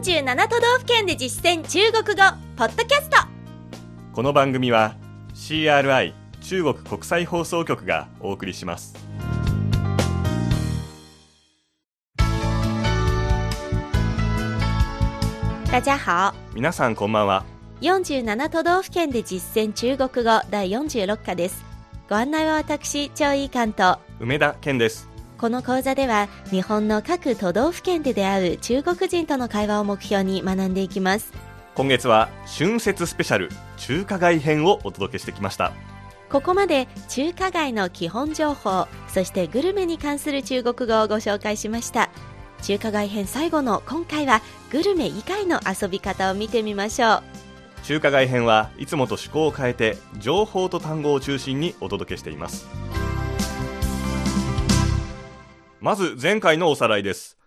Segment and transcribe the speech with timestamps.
[0.00, 2.22] 47都道府県で実践中国語
[2.56, 3.18] ポッドキャスト。
[4.14, 4.96] この番組は
[5.34, 8.94] CRI 中国国際放送局がお送りします。
[15.70, 16.34] 大家好。
[16.54, 17.44] 皆さんこんばんは。
[17.82, 21.62] 47都道府県で実践中国語第46課です。
[22.08, 23.98] ご案内は私張井関と。
[24.18, 25.09] 梅田健です
[25.40, 31.32] この講座では日本の各都道府県で出会う中国人との会話を目標に学んでいきます。
[31.74, 35.72] 今月は春節スペシャル中華街編をお届けしてきました。
[36.28, 42.10] ここまで中華街の基本情報そしてグルメに関する中国語をご紹介しました。
[42.60, 47.22] 中華街編最後の今回はグルメ以外の遊び方を見てみましょう。
[47.82, 52.68] 中華街編はいつもと趣向を変えて情報と単語を中心にお届けしています
[55.80, 57.38] まず前回のおさらいです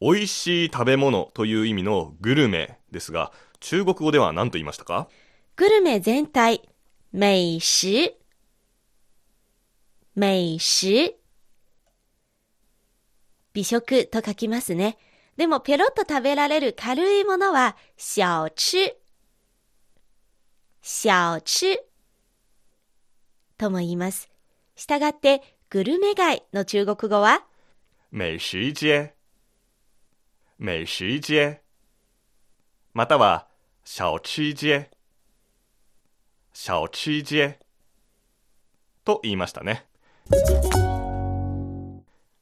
[0.00, 5.08] 美味しい食べ物という意味のグルメですが中国語では何と言いましたか？
[5.56, 6.62] グルメ全体
[7.12, 8.14] 美食
[10.16, 11.16] 美食
[13.52, 14.96] 美食と書きますね。
[15.36, 18.96] でもペロッと食べられる軽いものは小吃。
[20.80, 21.78] 小吃
[23.58, 24.30] とも言います。
[24.76, 27.44] したがってグルメ街の中国語は
[28.12, 29.12] 美食街
[30.58, 31.60] 美食街
[32.92, 33.46] または
[33.84, 34.90] 小吃街
[36.52, 37.58] 小吃街
[39.04, 39.86] と言いましたね。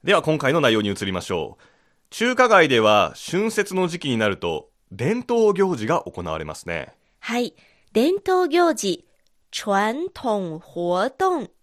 [0.02, 1.62] では今回の内容に移りましょう。
[2.08, 6.94] 中華街では春節の時期になると伝統行事が行われますね。
[7.20, 7.54] はい。
[7.92, 9.06] 伝統行事、
[9.50, 11.57] 传統活動。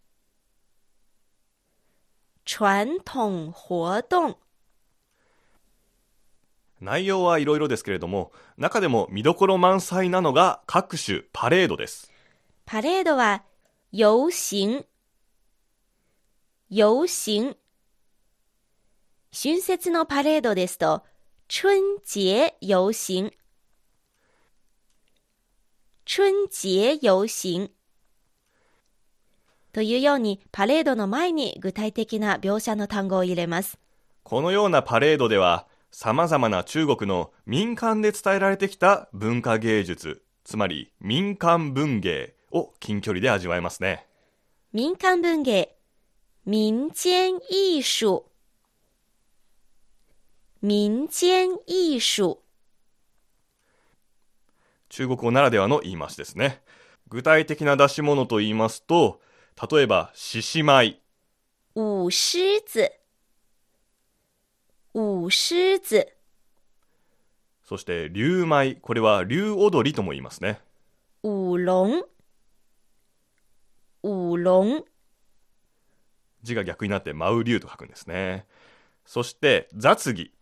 [2.45, 4.37] 传統活動。
[6.79, 12.11] 内容はいろいろですけれども、中でも見どころ満載なのが各種パレードです。
[12.65, 13.43] パレードは、
[13.91, 14.85] 遊行。
[16.69, 17.57] 遊行。
[19.33, 21.03] 春節のパレードですと、
[21.49, 23.33] 春節遊行。
[26.07, 27.71] 春節遊行。
[29.75, 33.77] というように、パレードの前に具体的な描写の単語を入れます。
[34.23, 44.07] このようなパレードでは、様々な中国の民間で伝えられてきた文化芸術、つまり民間文芸を近距離で味わえますね。
[44.71, 45.75] 民間文芸、
[46.45, 48.23] 民間艺術。
[50.61, 52.37] 民間艺術。
[54.87, 56.61] 中国語ならではの言い回しですね。
[57.09, 59.19] 具体的な出し物と言いますと、
[59.55, 61.01] 例えば、獅子舞。
[61.75, 62.91] 舞狮子。
[64.93, 66.07] 舞狮子。
[67.63, 68.75] そして、竜舞。
[68.81, 70.59] これは竜踊りとも言いますね。
[71.23, 71.65] 舞龍。
[74.03, 74.83] 舞龍。
[76.43, 78.45] 字が逆になって舞う竜と書くんですね。
[79.05, 80.33] そして、雑技。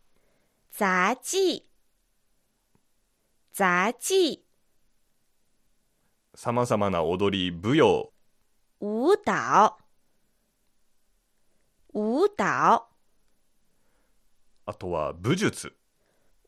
[0.71, 1.63] 杂技。
[3.53, 4.43] 杂技。
[6.33, 8.12] 様々な踊り、舞踊。
[8.83, 9.77] 舞蹈。
[11.93, 12.85] 舞蹈。
[14.65, 15.73] あとは武術。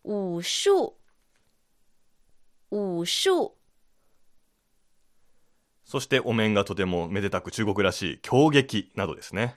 [0.03, 0.73] 武術。
[2.69, 3.29] 武術。
[5.85, 9.55] そしてお面がとてもめでたく中国らしい狂劇などですね。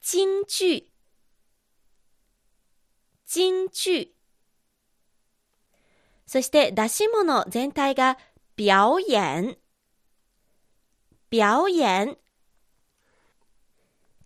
[0.00, 0.90] 京劇。
[3.26, 4.14] 京劇。
[6.24, 8.16] そして出し物全体が
[8.58, 9.58] 表演。
[11.32, 12.18] 表演。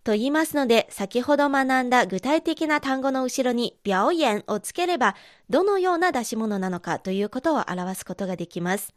[0.03, 5.15] と言いますので、先ほど学んだ具体的な単語の後ろに表演をつければ、
[5.49, 8.93] どのような出し物なのかということを表すことができます。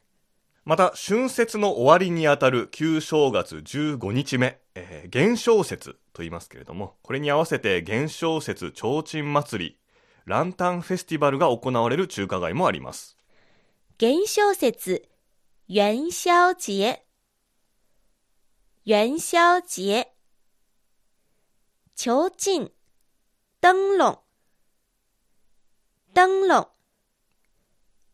[0.65, 9.79] また、春節の終わりにあたる旧正月15日目、えー、元宵節と言いますけれども、これに合わせて元宵節提灯祭り、
[10.27, 13.17] ランタンフェスティバルが行われる中華街もあります。
[13.99, 15.09] 元宵節、
[15.67, 17.10] 元宵節、
[18.91, 20.09] 元宵節、
[21.95, 22.73] 提灯、
[23.61, 24.19] 灯籠、
[26.13, 26.69] 灯籠。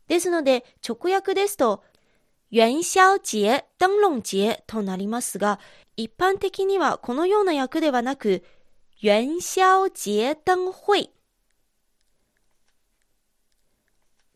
[0.07, 1.83] ですので、直訳ですと、
[2.51, 5.61] 元宵節、灯籠節となりますが、
[5.97, 8.45] 一般的にはこのような訳ではなく、
[9.01, 11.11] 元宵節灯会、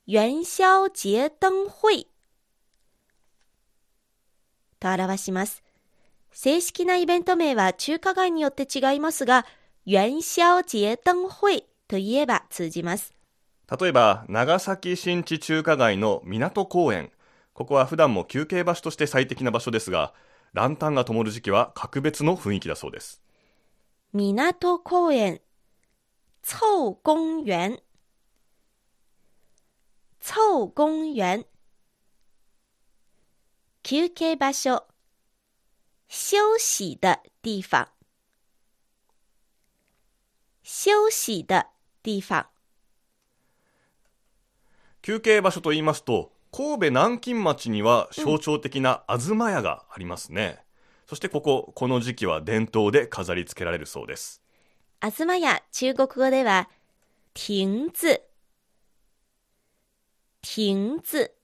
[0.06, 2.08] 元宵節灯会。
[4.78, 5.62] と表します。
[6.32, 9.46] 正式なイベント名は中華街によって違いますが、
[9.84, 13.14] 元宵節灯会と言えば通じます。
[13.80, 17.10] 例えば、長崎新地中華街の港公園。
[17.52, 20.14] ここは普段も休憩場所として最適な場所ですが、
[20.52, 23.22] ランタンが灯る時期は格別の雰囲気だそうです。
[24.12, 25.40] 港公園、
[26.42, 27.80] 凑公園、
[30.20, 31.46] 凑公園。
[33.82, 34.84] 休憩場所、
[36.12, 37.88] 休息的地方。
[40.64, 41.68] 休息的
[42.02, 42.50] 地方。
[45.02, 50.64] 休憩場所と言いますと、神戸南京町には象徴的な東屋がありますね。
[51.06, 54.42] そしてここ、この時期は伝統で飾り付けられるそうです。
[55.00, 56.68] 東屋、中国語では、
[57.34, 58.20] 亭子、
[60.42, 61.39] 亭子。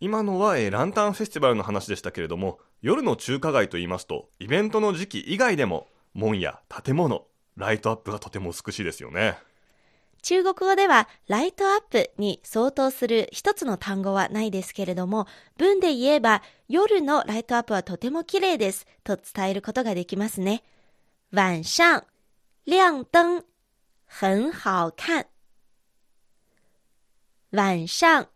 [0.00, 7.26] 今のは、えーランタンフェスティバルの話でしたけれども、夜の中華街と言いますと、イベントの時期以外でも、門や建物、
[7.56, 9.38] ライトアップがとても美しいですよね。
[10.22, 15.26] 中国語ではライトアップに相当する一つの単語はないですけれども、
[15.56, 20.62] 文で言えば夜のライトアップはとても綺麗ですと伝えることができますね。
[21.32, 22.04] 晚上、
[22.66, 23.44] 亮灯、
[24.06, 25.26] 很好看。
[27.52, 28.28] 晚上、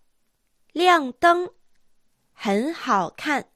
[0.77, 1.53] 亮灯、
[2.33, 3.47] 很好看。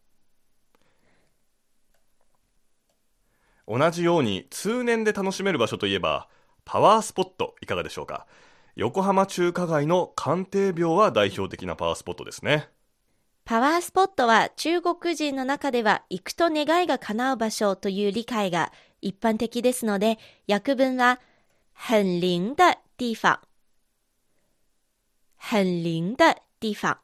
[3.66, 6.28] 同じように通年で楽しめる場所といえば
[6.64, 8.28] パワースポットいかがでしょうか？
[8.76, 12.68] 横浜中華街の関帝廟は代表的なパワースポットですね
[13.44, 18.72] パワースポットは中国人の中では行くと願いが叶う場所という理解が
[19.02, 21.18] 一般的ですので、訳文は
[21.72, 23.40] 很灵的地方。
[25.36, 26.98] 很灵的地方。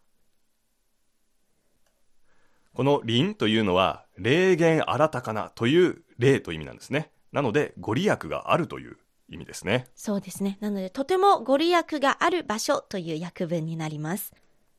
[2.74, 8.98] この輪というのは霊言新たかなという霊という意味なんですねなのでご利益があるという
[9.28, 10.58] 意味ですねそうですね。
[10.60, 14.32] なので、とてもご利益がある場所という訳文になります。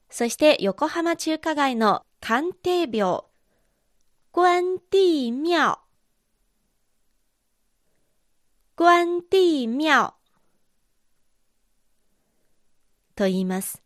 [0.09, 3.25] そして、横浜中華街の関帝廟、
[4.31, 5.79] 关帝廟、
[8.75, 10.13] 关帝廟
[13.15, 13.84] と言います。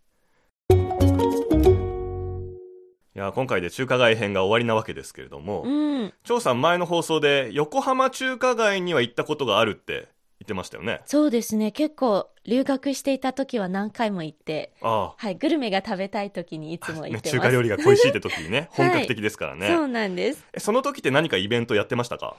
[3.19, 10.07] いや今回で中華街編が終わりなわけですけれども、うん、張さん前の放送で横浜中華街には行ったことがあるって
[10.39, 11.73] 言ってましたよねそうですね。
[11.73, 17.31] 結構留学していた時は何回も行って、あはい、グルメが食べたい時にいつも行ってます。
[17.31, 20.45] 中華料理が恋しいって時にね はい本格的ですからね、そうなんです。
[20.53, 22.37] えその時って何かイベントやってましたか？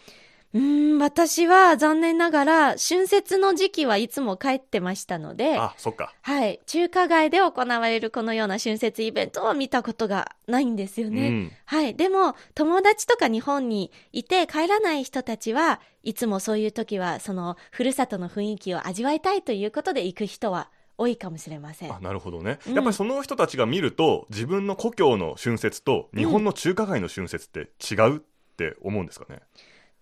[0.53, 11.29] うーん、私は残念ながら春節の時期はいつも帰ってましたので、あそっかはい、中華街で行われるこのような春節イベントを見たことがないんですよね。
[11.29, 11.95] うんはい。
[11.95, 20.69] でも、友達とか日本にいて帰らない人たちはいつもそういう時は、その、ふるさとの雰囲気を味わいたいということで行く人は
[21.01, 21.99] 多いかもしれませんあ。
[22.01, 28.21] なるほどね、うんやっぱりその人たちが見ると自分の故郷の春節と日本の中華街の春節って違うっ
[28.57, 29.41] て思うんですかね、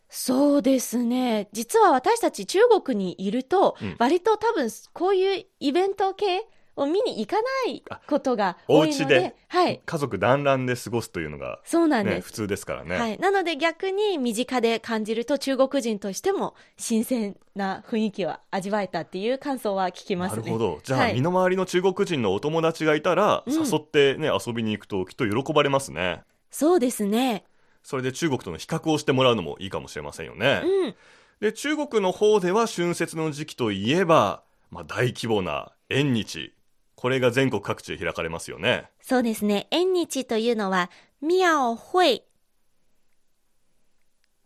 [0.08, 1.49] そうですね。
[1.52, 6.46] 実は私たち中国にいると、うん割と多分こういうイベント系
[6.76, 9.81] を見に行かないことがお多いので、家ではい。
[9.84, 12.26] 家族団らんで過ごすというのが、ね、そうなんです。
[12.26, 13.19] 普通ですからね、はい。
[13.19, 20.43] なので逆に身近で感じると中国人としても新鮮な雰囲気を味わえたっていう感想は聞きますね。
[20.43, 27.44] なるほどじゃあ、はい身の回りの中国人のお友達がいたら、うん誘ってね遊びに行くときっと喜ばれますねそうですね。
[27.82, 30.94] それで中国との比較をしてもらうのもいいかもしれませんよね、うん。
[31.40, 36.52] で中国の方では春節の時期といえば、まあ、大規模な縁日
[36.94, 39.68] これが全国各地で開かれますよねそうですね。
[39.70, 40.90] 縁日というのは、
[41.23, 42.25] 庙会。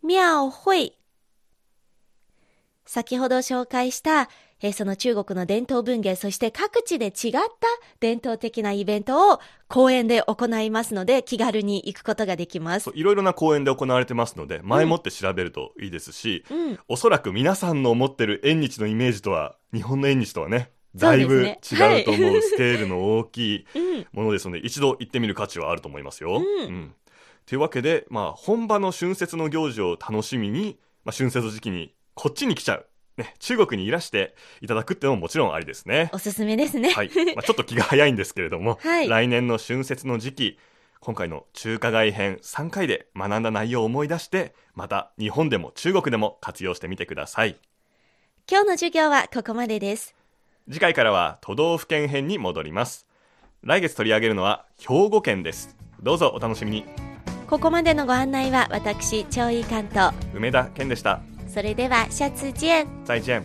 [0.01, 0.97] 廟会。
[2.85, 4.29] 先ほど紹介した、
[4.63, 7.41] えーその中国の伝統文芸、そして各地で違った
[7.99, 12.89] 伝統的なイベントを公園で行いますので、気軽に行くことができます。
[12.95, 16.79] いろいろな公園で行われてますので前もって調べるといいですし、うん。
[16.87, 24.07] おそらく皆さんの思ってる縁日のイメージとは日本の縁日とはねだいぶ違うと思う、スケールの大きいうん。
[24.13, 26.41] ものですので一度行ってみる価値はあると思いますよ。
[26.41, 26.93] うん。
[27.45, 32.85] というわけで、まあ、本場の春節の行事を楽しみに、まあ、春節時期にこっちに来ちゃう、
[33.17, 36.09] ね、中国にいらしていただくっていうのももちろんありですね。
[36.13, 36.89] おすすめですね。
[36.91, 37.11] はい。
[37.35, 39.07] まあ、ちょっと気が早いんですけれども、 はい。
[39.07, 40.59] 来年の春節の時期
[40.99, 47.57] 今回の中華街編3回で学んだ内容を思い出してまた日本でも中国でも活用してみてください。
[48.49, 50.15] 今日の授業はここまでです。
[50.69, 53.05] 次回からは都道府県編に戻ります。
[53.63, 55.75] 来月取り上げるのは兵庫県です。
[56.01, 56.85] どうぞお楽しみに。
[57.49, 61.21] ここまでのご案内は私、張井関と、梅田健でした
[61.53, 63.43] それでは下次见，再见。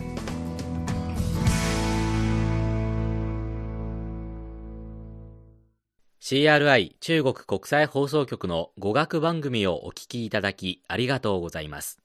[6.19, 11.99] CRI 中国国際放送局の語学番組をお聞きいただきありがとうございます。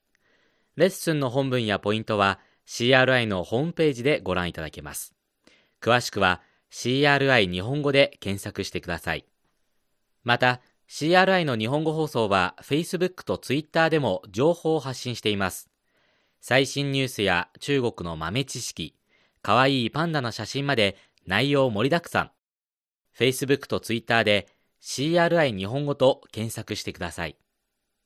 [0.75, 5.13] レッスンの本文やポイントは CRI のホームページでご覧いただけます。
[5.81, 9.25] 詳しくは CRI 日本語で検索してください。
[10.25, 15.69] また CRI の日本語放送は Facebook と Twitter でも情報を発信しています。
[16.45, 18.97] 最新ニュースや中国の豆知識、
[19.41, 22.31] かわいいパンダの写真まで内容盛りだくさん。
[23.17, 24.49] Facebook と Twitter で
[24.81, 27.37] CRI 日本語と検索してください。